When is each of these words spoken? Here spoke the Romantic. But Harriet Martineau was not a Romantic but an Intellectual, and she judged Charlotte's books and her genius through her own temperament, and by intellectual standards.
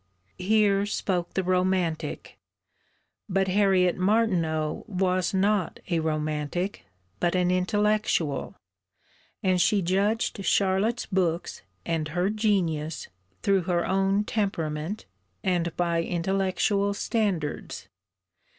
Here 0.39 0.87
spoke 0.87 1.35
the 1.35 1.43
Romantic. 1.43 2.39
But 3.29 3.49
Harriet 3.49 3.95
Martineau 3.97 4.83
was 4.87 5.31
not 5.31 5.79
a 5.91 5.99
Romantic 5.99 6.85
but 7.19 7.35
an 7.35 7.51
Intellectual, 7.51 8.55
and 9.43 9.61
she 9.61 9.83
judged 9.83 10.43
Charlotte's 10.43 11.05
books 11.05 11.61
and 11.85 12.07
her 12.07 12.31
genius 12.31 13.09
through 13.43 13.65
her 13.69 13.85
own 13.85 14.23
temperament, 14.23 15.05
and 15.43 15.71
by 15.77 16.01
intellectual 16.01 16.95
standards. 16.95 17.87